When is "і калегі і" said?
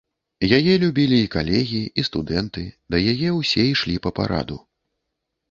1.25-2.05